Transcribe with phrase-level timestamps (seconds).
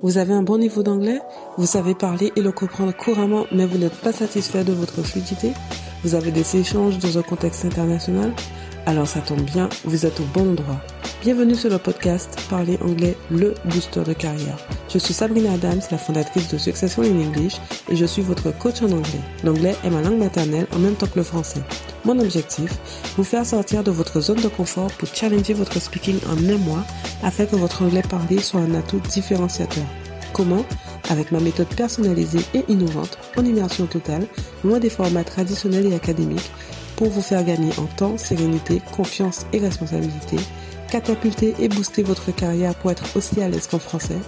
[0.00, 1.20] Vous avez un bon niveau d'anglais
[1.56, 5.52] Vous savez parler et le comprendre couramment, mais vous n'êtes pas satisfait de votre fluidité.
[6.04, 8.32] Vous avez des échanges dans un contexte international
[8.86, 10.80] Alors ça tombe bien, vous êtes au bon endroit.
[11.20, 14.56] Bienvenue sur le podcast Parler anglais, le booster de carrière.
[14.88, 17.56] Je suis Sabrina Adams, la fondatrice de Successful in English,
[17.90, 19.20] et je suis votre coach en anglais.
[19.44, 21.60] L'anglais est ma langue maternelle en même temps que le français.
[22.04, 22.72] Mon objectif,
[23.16, 26.84] vous faire sortir de votre zone de confort pour challenger votre speaking en un mois
[27.22, 29.84] afin que votre anglais parlé soit un atout différenciateur.
[30.32, 30.64] Comment?
[31.10, 34.26] Avec ma méthode personnalisée et innovante, en immersion totale,
[34.62, 36.50] loin des formats traditionnels et académiques,
[36.98, 40.36] pour vous faire gagner en temps, sérénité, confiance et responsabilité
[40.88, 44.18] catapulter et booster votre carrière pour être aussi à l'aise qu'en français,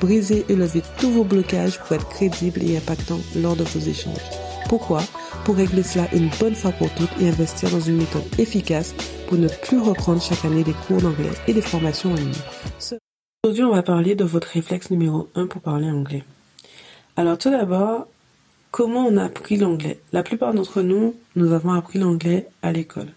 [0.00, 4.30] briser et lever tous vos blocages pour être crédible et impactant lors de vos échanges.
[4.68, 5.02] Pourquoi?
[5.44, 8.94] Pour régler cela une bonne fois pour toutes et investir dans une méthode efficace
[9.28, 12.32] pour ne plus reprendre chaque année des cours d'anglais et des formations en ligne.
[13.44, 16.24] Aujourd'hui, on va parler de votre réflexe numéro 1 pour parler anglais.
[17.16, 18.08] Alors tout d'abord,
[18.70, 23.08] comment on a appris l'anglais La plupart d'entre nous, nous avons appris l'anglais à l'école.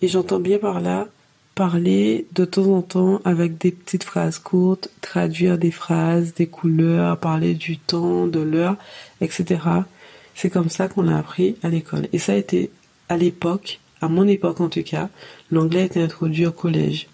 [0.00, 1.08] Et j'entends bien par là
[1.56, 7.18] parler de temps en temps avec des petites phrases courtes, traduire des phrases, des couleurs,
[7.18, 8.76] parler du temps, de l'heure,
[9.22, 9.60] etc.
[10.34, 12.08] C'est comme ça qu'on a appris à l'école.
[12.12, 12.70] Et ça a été
[13.08, 15.08] à l'époque, à mon époque en tout cas,
[15.50, 17.08] l'anglais a été introduit au collège,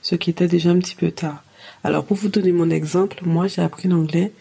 [0.00, 1.42] ce qui était déjà un petit peu tard.
[1.82, 4.32] Alors pour vous donner mon exemple, moi j'ai appris l'anglais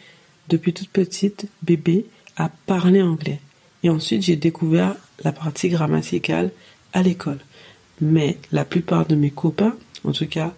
[0.50, 2.06] depuis toute petite, bébé,
[2.38, 3.40] à parler anglais.
[3.84, 6.52] Et ensuite j'ai découvert la partie grammaticale
[6.94, 7.40] à l'école.
[8.00, 10.54] Mais la plupart de mes copains, en tout cas,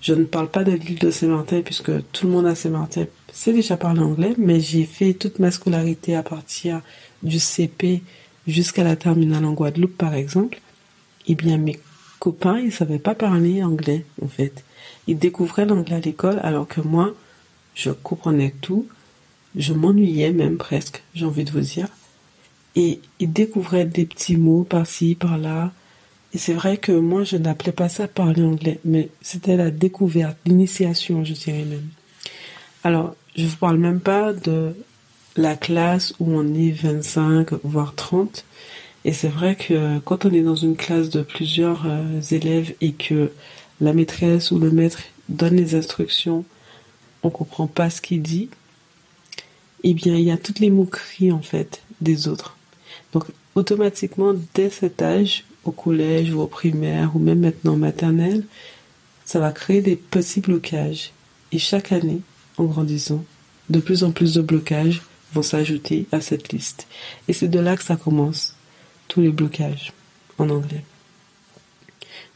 [0.00, 3.52] je ne parle pas de l'île de Saint-Martin puisque tout le monde à Saint-Martin sait
[3.52, 6.82] déjà parler anglais, mais j'ai fait toute ma scolarité à partir
[7.22, 8.02] du CP
[8.46, 10.60] jusqu'à la terminale en Guadeloupe par exemple.
[11.28, 11.78] Eh bien, mes
[12.18, 14.64] copains, ils savaient pas parler anglais, en fait.
[15.06, 17.14] Ils découvraient l'anglais à l'école alors que moi,
[17.74, 18.86] je comprenais tout.
[19.56, 21.88] Je m'ennuyais même presque, j'ai envie de vous dire.
[22.74, 25.72] Et ils découvraient des petits mots par-ci, par-là,
[26.34, 30.38] et c'est vrai que moi, je n'appelais pas ça parler anglais, mais c'était la découverte,
[30.46, 31.88] l'initiation, je dirais même.
[32.84, 34.74] Alors, je vous parle même pas de
[35.36, 38.44] la classe où on est 25, voire 30.
[39.04, 42.92] Et c'est vrai que quand on est dans une classe de plusieurs euh, élèves et
[42.92, 43.30] que
[43.80, 46.44] la maîtresse ou le maître donne les instructions,
[47.22, 48.48] on comprend pas ce qu'il dit,
[49.84, 52.56] eh bien, il y a toutes les moqueries, en fait, des autres.
[53.12, 58.44] Donc, automatiquement, dès cet âge, au collège ou au primaire ou même maintenant maternelle,
[59.24, 61.12] ça va créer des petits blocages.
[61.52, 62.20] Et chaque année,
[62.56, 63.24] en grandissant,
[63.70, 66.86] de plus en plus de blocages vont s'ajouter à cette liste.
[67.28, 68.56] Et c'est de là que ça commence,
[69.08, 69.92] tous les blocages
[70.38, 70.84] en anglais.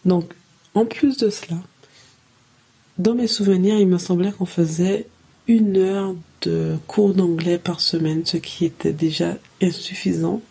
[0.04, 0.32] Donc,
[0.74, 1.58] en plus de cela,
[2.98, 5.06] dans mes souvenirs, il me semblait qu'on faisait
[5.48, 10.42] une heure de cours d'anglais par semaine, ce qui était déjà insuffisant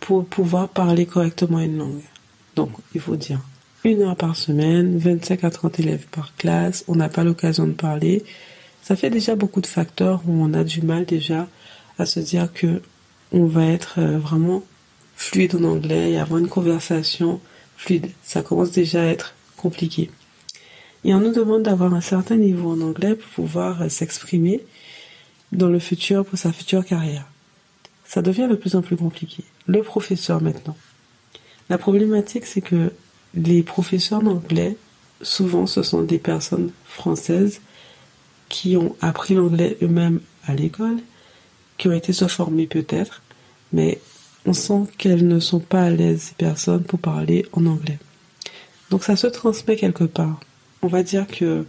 [0.00, 2.02] pour pouvoir parler correctement une langue.
[2.56, 3.40] Donc, il faut dire
[3.84, 7.72] une heure par semaine, 25 à 30 élèves par classe, on n'a pas l'occasion de
[7.72, 8.24] parler.
[8.82, 11.48] Ça fait déjà beaucoup de facteurs où on a du mal déjà
[11.98, 12.82] à se dire que
[13.32, 14.62] on va être euh, vraiment
[15.16, 17.40] fluide en anglais et avoir une conversation
[17.76, 18.10] fluide.
[18.22, 20.10] Ça commence déjà à être compliqué.
[21.04, 24.64] Et on nous demande d'avoir un certain niveau en anglais pour pouvoir euh, s'exprimer
[25.52, 27.26] dans le futur pour sa future carrière
[28.14, 29.44] ça devient de plus en plus compliqué.
[29.66, 30.76] Le professeur maintenant.
[31.68, 32.92] La problématique, c'est que
[33.34, 34.76] les professeurs d'anglais,
[35.22, 37.60] souvent, ce sont des personnes françaises
[38.48, 40.98] qui ont appris l'anglais eux-mêmes à l'école,
[41.78, 43.22] qui ont été se former peut-être,
[43.72, 44.00] mais
[44.46, 47.98] on sent qu'elles ne sont pas à l'aise, ces personnes, pour parler en anglais.
[48.90, 50.38] Donc ça se transmet quelque part.
[50.84, 51.64] On va dire que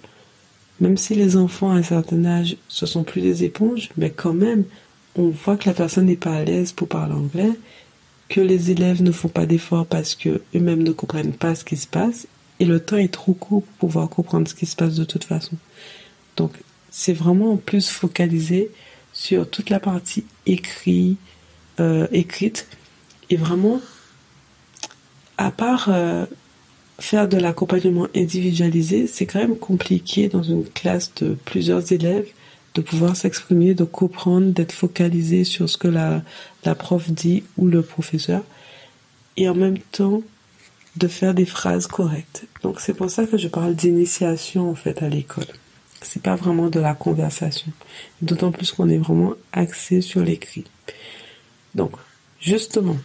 [0.81, 4.33] même si les enfants à un certain âge, ce sont plus des éponges, mais quand
[4.33, 4.65] même,
[5.15, 7.51] on voit que la personne n'est pas à l'aise pour parler anglais,
[8.27, 11.77] que les élèves ne font pas d'efforts parce que eux-mêmes ne comprennent pas ce qui
[11.77, 12.27] se passe,
[12.59, 15.23] et le temps est trop court pour pouvoir comprendre ce qui se passe de toute
[15.23, 15.55] façon.
[16.35, 16.51] Donc,
[16.91, 18.69] c'est vraiment en plus focalisé
[19.13, 21.15] sur toute la partie écrit,
[21.79, 22.67] euh, écrite,
[23.29, 23.79] et vraiment,
[25.37, 26.25] à part euh,
[26.99, 32.27] faire de l'accompagnement individualisé, c'est quand même compliqué dans une classe de plusieurs élèves
[32.75, 36.21] de pouvoir s'exprimer, de comprendre, d'être focalisé sur ce que la,
[36.75, 38.43] prof dit ou le professeur,
[39.37, 40.21] et en même temps
[40.97, 42.45] de faire des phrases correctes.
[42.61, 45.47] Donc c'est pour ça que je parle d'initiation en fait à l'école.
[46.01, 47.71] C'est pas vraiment de la conversation.
[48.21, 50.65] D'autant plus qu'on est vraiment axé sur l'écrit.
[51.73, 51.91] Donc,
[52.39, 52.97] justement,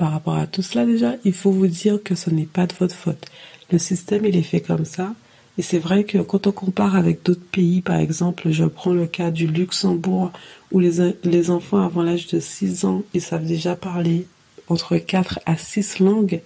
[0.00, 2.72] par rapport à tout cela déjà, il faut vous dire que ce n'est pas de
[2.80, 3.26] votre faute.
[3.70, 5.12] Le système, il est fait comme ça
[5.58, 9.06] Et c'est vrai que quand on compare avec d'autres pays, par exemple, je prends le
[9.06, 10.32] cas du Luxembourg,
[10.72, 14.26] où les, enfants avant l'âge de 6 ans, ils savent déjà parler
[14.68, 16.40] entre 4 à 6 langues,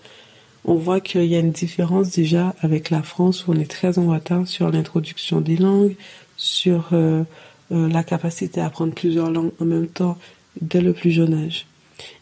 [0.65, 4.01] on voit qu'il y a une différence déjà avec la France où on est très
[4.01, 5.95] en retard sur l'introduction des langues,
[6.37, 7.23] sur euh,
[7.71, 10.19] euh, la capacité à apprendre plusieurs langues en même temps
[10.61, 11.67] dès le plus jeune âge.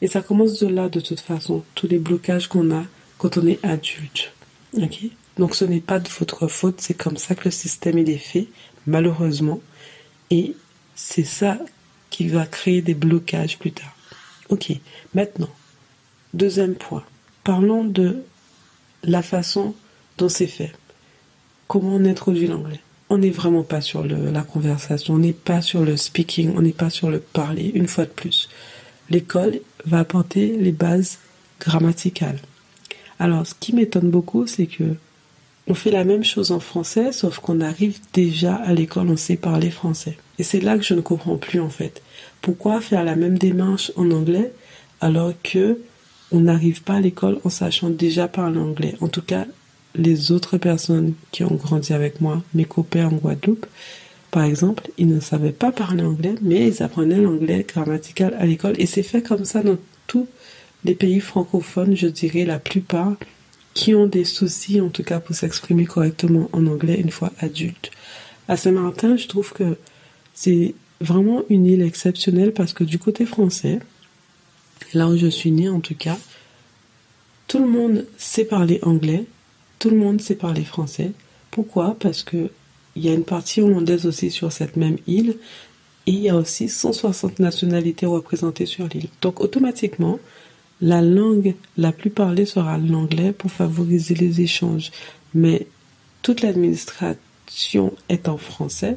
[0.00, 2.84] Et ça commence de là de toute façon, tous les blocages qu'on a
[3.18, 4.32] quand on est adulte.
[4.76, 4.98] ok?
[5.38, 8.48] Donc ce n'est pas de votre faute, c'est comme ça que le système est fait,
[8.86, 9.60] malheureusement.
[10.30, 10.54] Et
[10.94, 11.58] c'est ça
[12.10, 13.96] qui va créer des blocages plus tard.
[14.48, 14.72] Ok,
[15.14, 15.48] maintenant,
[16.34, 17.04] deuxième point.
[17.44, 18.22] Parlons de
[19.02, 19.74] la façon
[20.18, 20.72] dont c'est fait.
[21.68, 22.80] Comment on introduit l'anglais?
[23.08, 26.72] On n'est vraiment pas sur la conversation, on n'est pas sur le speaking, on n'est
[26.72, 28.48] pas sur le parler, une fois de plus.
[29.10, 31.18] L'école va apporter les bases
[31.60, 32.40] grammaticales.
[33.18, 34.96] Alors, ce qui m'étonne beaucoup, c'est que
[35.68, 39.36] on fait la même chose en français, sauf qu'on arrive déjà à l'école, on sait
[39.36, 40.16] parler français.
[40.38, 42.02] Et c'est là que je ne comprends plus en fait.
[42.40, 44.52] Pourquoi faire la même démarche en anglais
[45.00, 45.78] alors que
[46.32, 48.96] on n'arrive pas à l'école en sachant déjà parler anglais?
[49.00, 49.46] En tout cas,
[49.94, 53.66] les autres personnes qui ont grandi avec moi, mes copains en Guadeloupe,
[54.32, 58.74] par exemple, ils ne savaient pas parler anglais, mais ils apprenaient l'anglais grammatical à l'école.
[58.78, 59.76] Et c'est fait comme ça dans
[60.06, 60.26] tous
[60.84, 63.14] les pays francophones, je dirais la plupart,
[63.74, 67.90] qui ont des soucis, en tout cas pour s'exprimer correctement en anglais une fois adultes.
[68.48, 69.76] À Saint-Martin, je trouve que
[70.32, 73.80] c'est vraiment une île exceptionnelle parce que du côté français,
[74.94, 76.16] là où je suis née en tout cas,
[77.48, 79.26] tout le monde sait parler anglais,
[79.78, 81.12] tout le monde sait parler français.
[81.50, 81.96] Pourquoi?
[82.00, 82.50] Parce que
[82.96, 85.36] il y a une partie hollandaise aussi sur cette même île
[86.06, 89.08] et il y a aussi 160 nationalités représentées sur l'île.
[89.20, 90.18] Donc automatiquement,
[90.80, 94.90] la langue la plus parlée sera l'anglais pour favoriser les échanges.
[95.32, 95.66] Mais
[96.22, 98.96] toute l'administration est en français,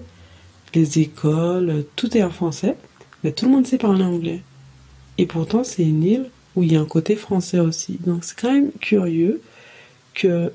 [0.74, 2.76] les écoles, tout est en français,
[3.24, 4.42] mais tout le monde sait parler anglais.
[5.18, 8.00] Et pourtant, c'est une île où il y a un côté français aussi.
[8.06, 9.42] Donc c'est quand même curieux
[10.14, 10.52] que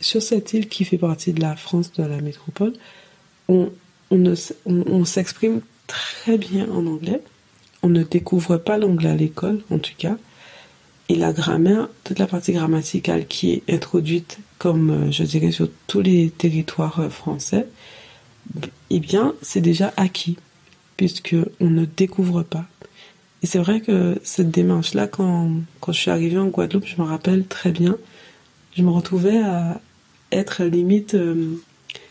[0.00, 2.72] sur cette île qui fait partie de la France, de la métropole,
[3.48, 3.70] on,
[4.10, 7.20] on, s'exprime très bien en anglais.
[7.82, 10.16] On ne découvre pas l'anglais à l'école, en tout cas.
[11.08, 15.68] Et la grammaire, toute la partie grammaticale qui est introduite, comme euh, je dirais sur
[15.86, 17.66] tous les territoires euh, français,
[18.90, 20.36] eh bien, c'est déjà acquis,
[20.96, 22.66] puisque on ne découvre pas.
[23.42, 25.50] Et c'est vrai que cette démarche-là, quand,
[25.80, 27.96] quand je suis arrivée en Guadeloupe, je me rappelle très bien,
[28.76, 29.80] je me retrouvais à
[30.32, 31.60] être limite, euh,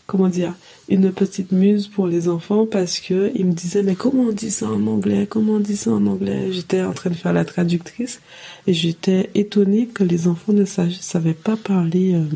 [0.06, 0.54] comment dire,
[0.88, 4.50] une petite muse pour les enfants parce que ils me disaient mais comment on dit
[4.50, 6.52] ça en anglais, comment on dit ça en anglais?
[6.52, 8.20] J'étais en train de faire la traductrice
[8.66, 12.26] et j'étais étonnée que les enfants ne savaient pas parler euh,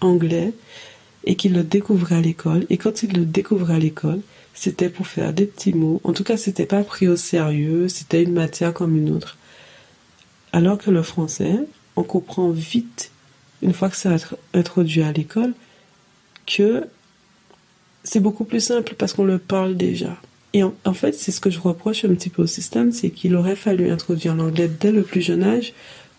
[0.00, 0.52] anglais
[1.24, 2.66] et qu'ils le découvraient à l'école.
[2.70, 4.20] Et quand ils le découvraient à l'école,
[4.54, 6.00] c'était pour faire des petits mots.
[6.04, 9.36] En tout cas, c'était pas pris au sérieux, c'était une matière comme une autre.
[10.52, 11.58] Alors que le français,
[11.96, 13.10] on comprend vite,
[13.64, 15.54] une fois que ça être introduit à l'école,
[16.46, 16.84] que
[18.04, 20.16] c'est beaucoup plus simple parce qu'on le parle déjà.
[20.52, 23.34] Et en, fait, c'est ce que je reproche un petit peu au système, c'est qu'il
[23.34, 25.72] aurait fallu introduire l'anglais dès le plus jeune âge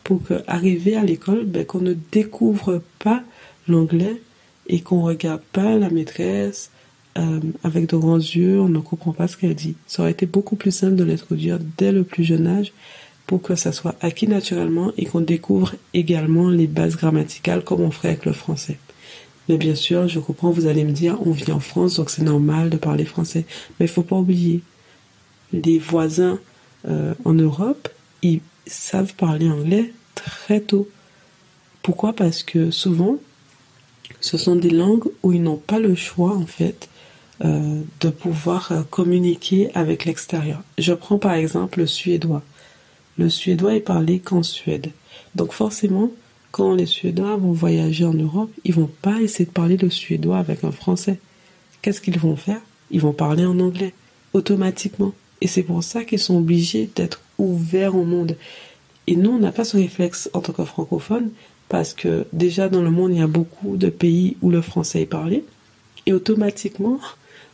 [0.04, 3.24] pour qu'arriver à l'école, ben, qu'on ne découvre pas
[3.70, 4.22] l'anglais
[4.68, 6.70] et qu'on regarde pas la maîtresse,
[7.18, 9.76] euh, avec de grands yeux, on ne comprend pas ce qu'elle dit.
[9.88, 12.74] Ça aurait été beaucoup plus simple de l'introduire dès le plus jeune âge
[13.28, 17.92] pour que ça soit acquis naturellement et qu'on découvre également les bases grammaticales comme on
[17.92, 18.78] ferait avec le français.
[19.50, 22.24] Mais bien sûr, je comprends, vous allez me dire, on vit en France, donc c'est
[22.24, 23.46] normal de parler français.
[23.80, 24.62] Mais il faut pas oublier,
[25.54, 26.40] les voisins
[26.88, 27.90] euh, en Europe,
[28.22, 30.90] ils savent parler anglais très tôt.
[31.84, 32.14] Pourquoi?
[32.14, 33.18] Parce que souvent,
[34.20, 36.90] ce sont des langues où ils n'ont pas le choix, en fait,
[37.44, 40.64] euh, de pouvoir euh, communiquer avec l'extérieur.
[40.78, 42.42] Je prends par exemple le suédois.
[43.18, 44.92] Le suédois est parlé qu'en Suède.
[45.36, 46.12] Donc forcément,
[46.52, 50.38] quand les Suédois vont voyager en Europe, ils vont pas essayer de parler le suédois
[50.38, 51.20] avec un français.
[51.82, 52.62] Qu'est-ce qu'ils vont faire?
[52.92, 53.94] Ils vont parler en anglais,
[54.32, 55.14] automatiquement.
[55.42, 58.38] Et c'est pour ça qu'ils sont obligés d'être ouverts au monde.
[59.08, 61.30] Et nous, on n'a pas ce réflexe en tant que francophones,
[61.68, 65.02] parce que déjà dans le monde, il y a beaucoup de pays où le français
[65.02, 65.44] est parlé.
[66.06, 67.00] Et automatiquement,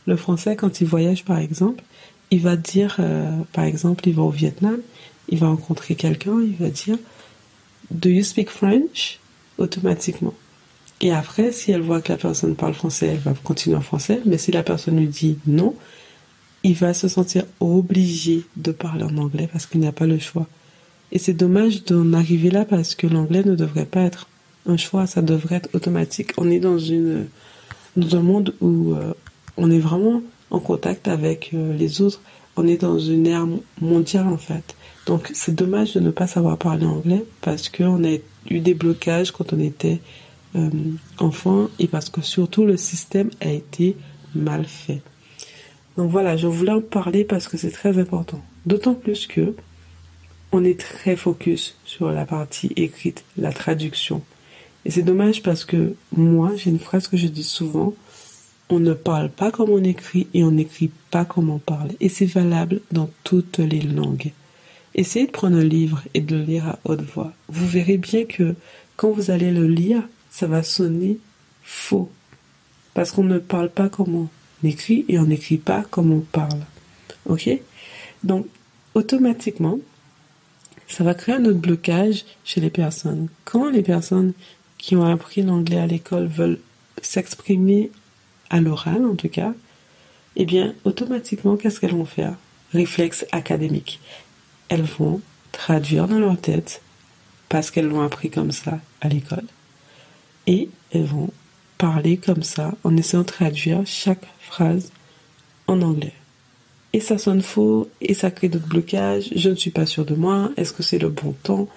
[0.06, 1.82] le français, quand il voyage, par exemple,
[2.30, 4.78] il va dire, euh, par exemple, il va au Vietnam,
[5.28, 6.98] il va rencontrer quelqu'un, il va dire,
[7.90, 9.18] Do you speak French?
[9.58, 10.34] automatiquement.
[11.00, 14.20] Et après, si elle voit que la personne parle français, elle va continuer en français.
[14.24, 15.74] Mais si la personne lui dit non,
[16.62, 20.46] il va se sentir obligé de parler en anglais parce qu'il n'a pas le choix.
[21.10, 24.28] Et c'est dommage d'en arriver là parce que l'anglais ne devrait pas être
[24.66, 26.32] un choix, ça devrait être automatique.
[26.36, 27.26] On est dans une
[27.96, 29.12] dans un monde où euh,
[29.58, 32.22] on est vraiment en contact avec euh, les autres.
[32.56, 33.46] On est dans une ère
[33.80, 34.76] mondiale en fait.
[35.06, 38.16] Donc c'est dommage de ne pas savoir parler anglais parce qu'on a
[38.50, 40.00] eu des blocages quand on était
[40.54, 40.70] euh,
[41.18, 43.96] enfant et parce que surtout le système a été
[44.34, 45.02] mal fait.
[45.96, 48.40] Donc voilà, je voulais en parler parce que c'est très important.
[48.64, 49.54] D'autant plus que
[50.52, 54.22] on est très focus sur la partie écrite, la traduction.
[54.84, 57.94] Et c'est dommage parce que moi, j'ai une phrase que je dis souvent,
[58.68, 61.90] on ne parle pas comme on écrit et on n'écrit pas comme on parle.
[62.00, 64.32] Et c'est valable dans toutes les langues.
[64.94, 67.32] Essayez de prendre un livre et de le lire à haute voix.
[67.48, 68.54] Vous verrez bien que
[68.96, 71.18] quand vous allez le lire, ça va sonner
[71.62, 72.10] faux.
[72.94, 74.28] Parce qu'on ne parle pas comme on
[74.66, 76.60] écrit et on n'écrit pas comme on parle.
[77.26, 77.48] Ok?
[78.22, 78.46] Donc,
[78.94, 79.78] automatiquement,
[80.88, 83.28] ça va créer un autre blocage chez les personnes.
[83.44, 84.34] Quand les personnes
[84.76, 86.60] qui ont appris l'anglais à l'école veulent
[87.00, 87.90] s'exprimer
[88.50, 89.54] à l'oral, en tout cas,
[90.36, 92.36] eh bien, automatiquement, qu'est-ce qu'elles vont faire?
[92.72, 94.00] Réflexe académique.
[94.72, 95.20] Elles vont
[95.52, 96.80] traduire dans leur tête
[97.50, 99.44] parce qu'elles l'ont appris comme ça à l'école.
[100.46, 101.28] Et elles vont
[101.76, 104.90] parler comme ça en essayant de traduire chaque phrase
[105.66, 106.14] en anglais.
[106.94, 110.14] Et ça sonne faux, et ça crée d'autres blocages, je ne suis pas sûre de
[110.14, 111.68] moi, est-ce que c'est le bon temps?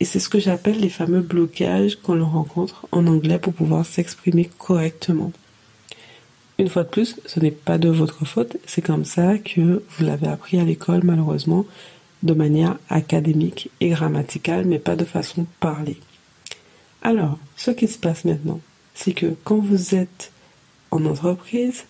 [0.00, 4.48] Et c'est ce que j'appelle les fameux blocages qu'on rencontre en anglais pour pouvoir s'exprimer
[4.56, 5.30] correctement.
[6.58, 10.04] Une fois de plus, ce n'est pas de votre faute, c'est comme ça que vous
[10.06, 11.66] l'avez appris à l'école malheureusement,
[12.24, 15.98] de manière académique et grammaticale, mais pas de façon parlée.
[17.02, 18.60] Alors, ce qui se passe maintenant,
[18.94, 20.32] c'est que quand vous êtes
[20.90, 21.84] en entreprise,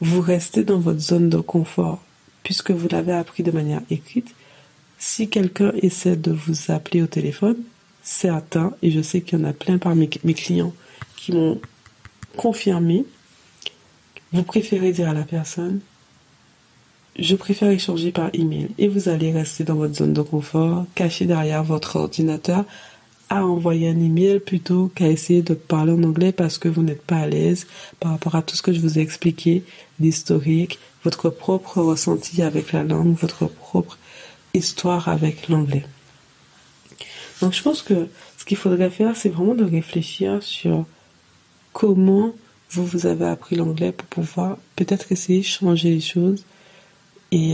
[0.00, 2.02] vous restez dans votre zone de confort
[2.42, 4.34] puisque vous l'avez appris de manière écrite.
[4.98, 7.56] Si quelqu'un essaie de vous appeler au téléphone,
[8.02, 10.72] certains, et je sais qu'il y en a plein parmi mes clients
[11.16, 11.60] qui m'ont
[12.36, 13.04] confirmé,
[14.32, 15.80] vous préférez dire à la personne,
[17.18, 21.24] je préfère échanger par email et vous allez rester dans votre zone de confort, caché
[21.24, 22.64] derrière votre ordinateur
[23.28, 27.02] à envoyer un email plutôt qu'à essayer de parler en anglais parce que vous n'êtes
[27.02, 27.66] pas à l'aise
[27.98, 29.64] par rapport à tout ce que je vous ai expliqué,
[29.98, 33.98] l'historique, votre propre ressenti avec la langue, votre propre
[34.54, 35.84] histoire avec l'anglais.
[37.40, 38.08] Donc je pense que
[38.38, 40.86] ce qu'il faudrait faire, c'est vraiment de réfléchir sur
[41.72, 42.32] comment
[42.70, 46.44] vous, vous avez appris l'anglais pour pouvoir peut-être essayer de changer les choses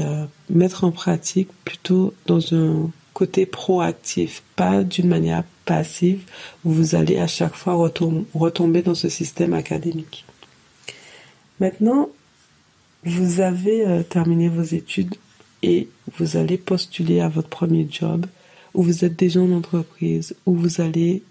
[0.02, 6.22] euh, mettre en pratique plutôt dans un côté proactif, pas d'une manière passive
[6.64, 10.24] où vous allez à chaque fois retomber dans ce système académique.
[11.60, 12.08] Maintenant,
[13.04, 15.14] vous avez euh, terminé vos études
[15.62, 18.26] et vous allez postuler à votre premier job
[18.74, 21.22] où vous êtes déjà en entreprise, où vous allez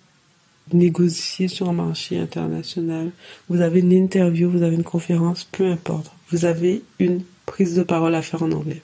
[0.73, 3.11] négocier sur un marché international,
[3.49, 6.11] vous avez une interview, vous avez une conférence, peu importe.
[6.29, 8.81] Vous avez une prise de parole à faire en anglais.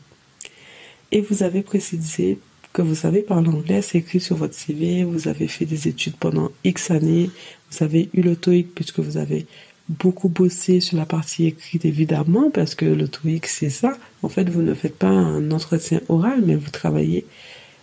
[1.12, 2.40] Et vous avez précisé
[2.74, 6.16] que vous savez parler anglais, c'est écrit sur votre CV, vous avez fait des études
[6.16, 7.30] pendant X années,
[7.72, 9.48] vous avez eu le puisque vous avez
[9.90, 13.10] beaucoup bossé sur la partie écrite évidemment parce que le
[13.46, 13.94] c'est ça.
[14.22, 17.26] En fait, vous ne faites pas un entretien oral, mais vous travaillez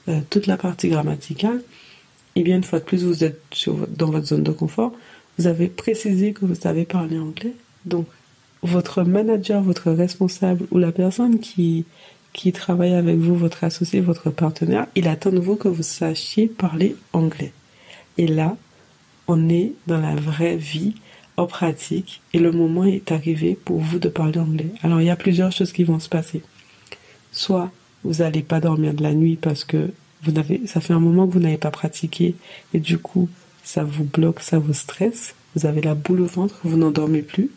[0.08, 1.62] euh, toute la partie grammaticale.
[2.36, 3.40] Et bien une fois de plus, vous êtes
[3.96, 4.92] dans votre zone de confort.
[5.38, 7.54] Vous avez précisé que vous savez parler anglais.
[7.84, 8.06] Donc,
[8.66, 11.84] votre manager, votre responsable ou la personne qui
[12.34, 16.48] qui travaille avec vous, votre associé, votre partenaire, il attend de vous que vous sachiez
[16.48, 17.52] parler anglais.
[18.18, 18.56] Et là,
[19.28, 20.94] on est dans la vraie vie,
[21.36, 24.70] en pratique, et le moment est arrivé pour vous de parler anglais.
[24.82, 26.42] Alors, il y a plusieurs choses qui vont se passer.
[27.30, 27.70] Soit
[28.02, 29.92] vous n'allez pas dormir de la nuit parce que
[30.24, 32.34] vous n'avez, ça fait un moment que vous n'avez pas pratiqué,
[32.74, 33.28] et du coup,
[33.62, 37.50] ça vous bloque, ça vous stresse, vous avez la boule au ventre, vous n'endormez plus.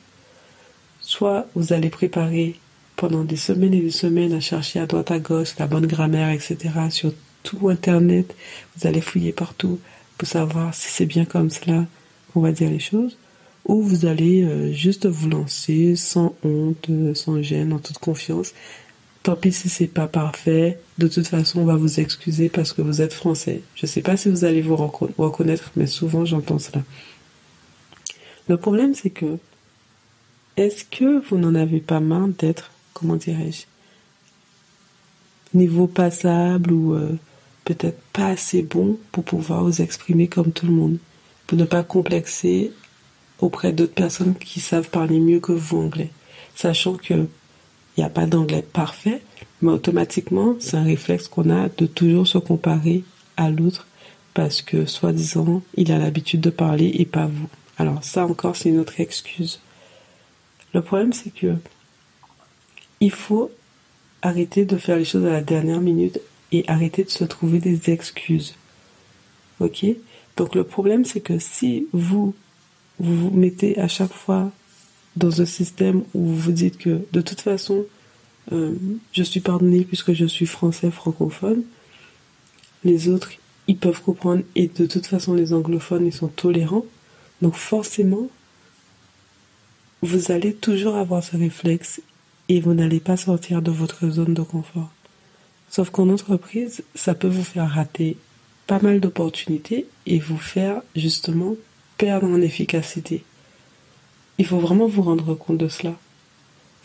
[1.07, 2.55] Soit vous allez préparer
[2.97, 6.31] pendant des semaines et des semaines à chercher à droite à gauche la bonne grammaire,
[6.31, 6.57] etc.
[6.89, 8.35] sur tout Internet.
[8.75, 9.79] Vous allez fouiller partout
[10.17, 11.85] pour savoir si c'est bien comme cela
[12.33, 13.17] qu'on va dire les choses.
[13.63, 18.51] Ou vous allez euh, juste vous lancer sans honte, sans gêne, en toute confiance.
[19.23, 20.77] Tant pis si c'est pas parfait.
[20.97, 23.61] De toute façon, on va vous excuser parce que vous êtes français.
[23.75, 26.83] Je sais pas si vous allez vous reconnaître, mais souvent j'entends cela.
[28.49, 29.37] Le problème, c'est que
[30.57, 33.65] est-ce que vous n'en avez pas marre d'être comment dirais-je,
[35.53, 37.15] niveau passable ou euh,
[37.63, 40.97] peut-être pas assez bon pour pouvoir vous exprimer comme tout le monde,
[41.45, 42.71] pour ne pas complexer
[43.39, 46.09] auprès d'autres personnes qui savent parler mieux que vous anglais,
[46.55, 49.21] sachant que il n'y a pas d'anglais parfait,
[49.61, 53.03] mais automatiquement, c'est un réflexe qu'on a de toujours se comparer
[53.37, 53.87] à l'autre
[54.35, 57.49] parce que soi-disant il a l'habitude de parler et pas vous.
[57.77, 59.59] Alors ça encore c'est une autre excuse.
[60.77, 61.55] Le problème c'est que
[62.99, 63.49] il faut
[64.21, 66.19] arrêter de faire les choses à la dernière minute
[66.51, 68.53] et arrêter de se trouver des excuses.
[69.59, 69.87] Ok?
[70.35, 72.35] Donc le problème c'est que si vous
[72.99, 74.51] vous mettez à chaque fois
[75.15, 77.83] dans un système où vous vous dites que de toute façon
[78.51, 78.75] euh,
[79.13, 81.63] je suis pardonné puisque je suis français francophone,
[82.83, 83.31] les autres
[83.67, 86.85] ils peuvent comprendre et de toute façon les anglophones ils sont tolérants,
[87.41, 88.29] donc forcément
[90.01, 92.01] vous allez toujours avoir ce réflexe
[92.49, 94.89] et vous n'allez pas sortir de votre zone de confort.
[95.69, 98.17] Sauf qu'en entreprise, ça peut vous faire rater
[98.67, 101.55] pas mal d'opportunités et vous faire justement
[101.97, 103.23] perdre en efficacité.
[104.37, 105.95] Il faut vraiment vous rendre compte de cela.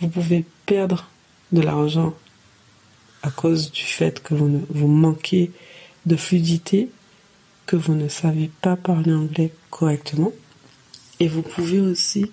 [0.00, 1.10] Vous pouvez perdre
[1.52, 2.14] de l'argent
[3.22, 5.50] à cause du fait que vous, vous manquez
[6.06, 6.88] de fluidité,
[7.66, 10.32] que vous ne savez pas parler anglais correctement.
[11.20, 12.32] Et vous pouvez aussi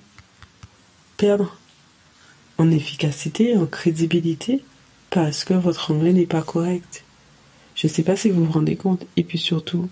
[1.19, 1.57] perdre
[2.57, 4.63] en efficacité, en crédibilité,
[5.09, 7.03] parce que votre anglais n'est pas correct.
[7.75, 9.05] Je ne sais pas si vous vous rendez compte.
[9.17, 9.89] Et puis surtout,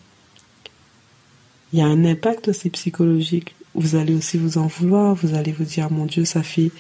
[1.72, 3.56] il y a un impact aussi psychologique.
[3.76, 6.72] Vous allez aussi vous en vouloir, vous allez vous dire, mon Dieu, ça fait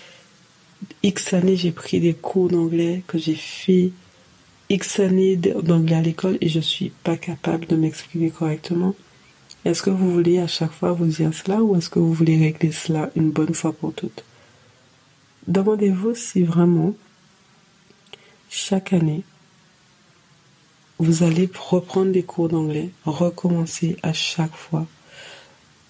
[1.03, 3.91] X années j'ai pris des cours d'anglais, que j'ai fait
[4.69, 8.95] X années d'anglais à l'école et je suis pas capable de m'exprimer correctement.
[9.65, 12.37] Est-ce que vous voulez à chaque fois vous dire cela ou est-ce que vous voulez
[12.37, 14.23] régler cela une bonne fois pour toutes?
[15.47, 16.93] Demandez-vous si vraiment,
[18.49, 19.23] chaque année,
[20.99, 24.87] vous allez reprendre des cours d'anglais, recommencer à chaque fois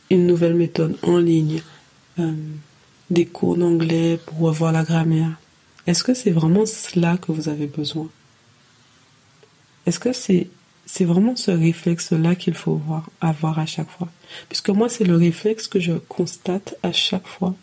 [0.10, 1.62] une nouvelle méthode en ligne,
[2.20, 2.34] euh,
[3.10, 5.40] des cours d'anglais pour revoir la grammaire.
[5.88, 8.10] Est-ce que c'est vraiment cela que vous avez besoin?
[9.86, 10.50] Est-ce que c'est
[11.06, 14.10] vraiment ce réflexe-là qu'il faut voir, avoir à chaque fois?
[14.50, 17.56] Puisque moi, c'est le réflexe que je constate à chaque fois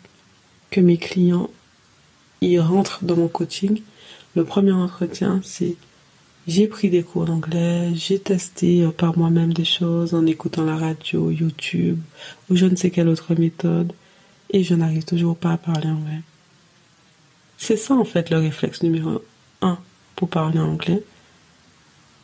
[0.71, 1.49] que mes clients
[2.41, 3.81] il rentre dans mon coaching,
[4.35, 5.75] le premier entretien, c'est
[6.47, 10.75] j'ai pris des cours d'anglais, j'ai testé euh, par moi-même des choses en écoutant la
[10.75, 11.99] radio, YouTube
[12.49, 13.93] ou je ne sais quelle autre méthode
[14.51, 16.21] et je n'arrive toujours pas à parler anglais.
[17.57, 19.23] C'est ça en fait le réflexe numéro
[19.61, 19.79] un
[20.15, 21.03] pour parler anglais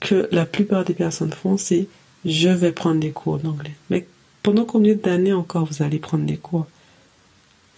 [0.01, 1.87] que la plupart des personnes font, c'est
[2.25, 3.75] je vais prendre des cours d'anglais.
[3.89, 4.05] Mais
[4.43, 6.67] pendant combien d'années encore vous allez prendre des cours?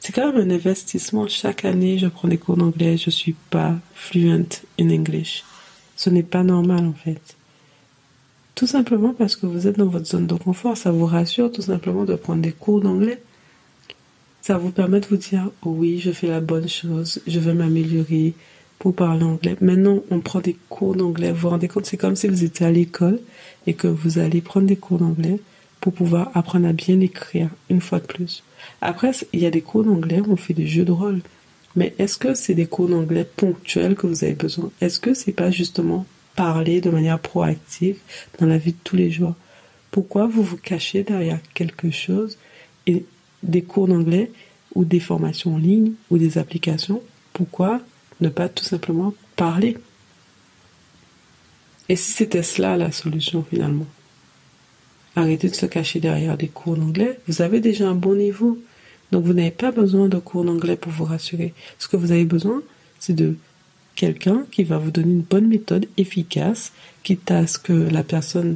[0.04, 1.30] C'est quand même un investissement.
[1.30, 4.46] Chaque année, je prends des cours d'anglais, je suis pas fluent
[4.78, 5.46] in English.
[5.96, 7.38] Ce n'est pas normal, en fait.
[8.54, 10.76] Tout simplement parce que vous êtes dans votre zone de confort.
[10.76, 13.24] Ça vous rassure tout simplement de prendre des cours d'anglais.
[14.42, 18.34] Ça vous permet de vous dire, oui, je fais la bonne chose, je vais m'améliorer
[18.80, 19.56] pour parler anglais.
[19.62, 21.32] Maintenant, on prend des cours d'anglais.
[21.32, 23.22] Vous vous rendez compte, c'est comme si vous étiez à l'école
[23.68, 25.40] et que vous allez prendre des cours d'anglais
[25.84, 28.42] pour pouvoir apprendre à bien écrire, une fois de plus.
[28.80, 31.20] Après, il y a des cours d'anglais où on fait des jeux de rôle.
[31.76, 34.72] Mais est-ce que c'est des cours d'anglais ponctuels que vous avez besoin?
[34.80, 36.06] Est-ce que c'est pas justement
[36.38, 37.98] parler de manière proactive
[38.40, 39.36] dans la vie de tous les jours?
[39.92, 42.38] Pourquoi vous vous cachez derrière quelque chose
[42.88, 43.04] et
[43.44, 44.32] des cours d'anglais
[44.76, 47.02] ou des formations en ligne ou des applications?
[47.34, 47.82] Pourquoi
[48.22, 49.78] ne pas tout simplement parler?
[51.90, 53.86] Et si c'était cela la solution finalement?
[55.16, 57.20] Arrêtez de se cacher derrière des cours d'anglais.
[57.28, 58.58] Vous avez déjà un bon niveau.
[59.12, 61.54] Donc vous n'avez pas besoin de cours d'anglais pour vous rassurer.
[61.78, 62.64] Ce que vous avez besoin,
[63.00, 63.36] c'est de
[63.96, 66.72] quelqu'un qui va vous donner une bonne méthode efficace,
[67.04, 68.56] quitte à ce que la personne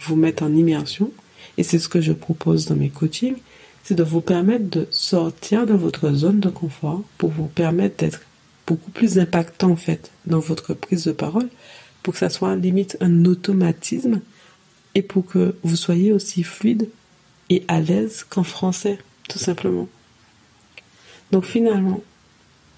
[0.00, 1.10] vous mette en immersion.
[1.56, 3.36] Et c'est ce que je propose dans mes coachings,
[3.82, 8.20] c'est de vous permettre de sortir de votre zone de confort pour vous permettre d'être
[8.66, 11.48] beaucoup plus impactant en fait dans votre prise de parole,
[12.02, 14.20] pour que ça soit limite un automatisme
[14.94, 16.88] et pour que vous soyez aussi fluide
[17.50, 19.88] et à l'aise qu'en français, tout simplement.
[21.32, 22.02] Donc finalement,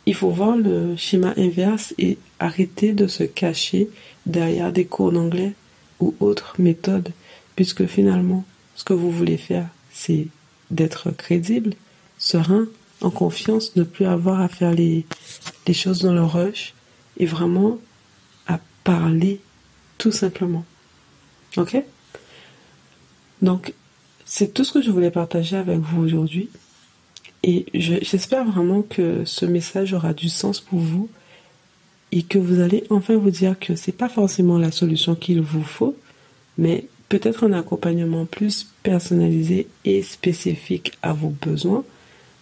[0.07, 3.91] il faut voir le schéma inverse et arrêter de se cacher
[4.25, 5.53] derrière des cours d'anglais
[6.01, 7.13] ou autres méthodes,
[7.57, 8.45] puisque finalement,
[8.77, 10.29] ce que vous voulez faire, c'est
[10.71, 11.75] d'être crédible,
[12.19, 12.67] serein,
[13.01, 15.05] en confiance, ne plus avoir à faire les,
[15.67, 16.75] les choses dans le rush
[17.19, 17.79] et vraiment
[18.47, 19.41] à parler
[19.99, 20.65] tout simplement.
[21.57, 21.77] Ok?
[23.43, 23.75] Donc,
[24.25, 26.51] c'est tout ce que je voulais partager avec vous aujourd'hui.
[27.43, 31.09] Et j'espère vraiment que ce message aura du sens pour vous
[32.13, 35.63] et que vous allez enfin vous dire que c'est pas forcément la solution qu'il vous
[35.63, 35.97] faut,
[36.59, 41.85] mais peut-être un accompagnement plus personnalisé et spécifique à vos besoins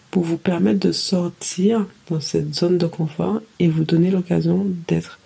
[0.09, 5.19] pour vous permettre de sortir dans cette zone de confort et vous donner l'occasion d'être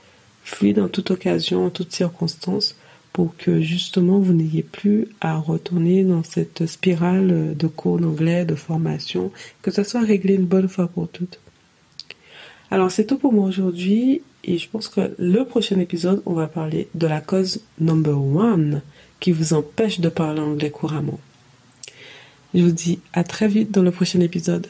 [0.44, 2.76] fluide en toute occasion, en toutes circonstances
[3.14, 8.56] pour que justement vous n'ayez plus à retourner dans cette spirale de cours d'anglais, de
[8.56, 11.40] formation, que ça soit réglé une bonne fois pour toutes.
[12.72, 16.48] Alors c'est tout pour moi aujourd'hui et je pense que le prochain épisode, on va
[16.48, 18.82] parler de la cause number one
[19.20, 21.20] qui vous empêche de parler anglais couramment.
[22.54, 24.68] Je vous dis à très vite dans le prochain épisode.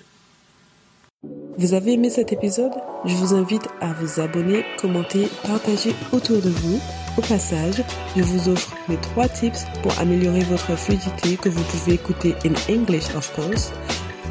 [1.58, 2.72] Vous avez aimé cet épisode?
[3.06, 6.80] Je vous invite à vous abonner, commenter, partager autour de vous.
[7.20, 7.84] Au passage,
[8.16, 12.74] je vous offre mes trois tips pour améliorer votre fluidité que vous pouvez écouter in
[12.74, 13.74] English of course.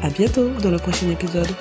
[0.01, 1.53] À bientôt dans le prochain épisode.